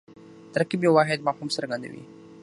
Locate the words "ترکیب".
0.53-0.81